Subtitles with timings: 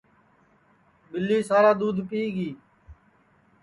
[1.09, 2.49] ٻِلی سارا دُؔودھ پِیگی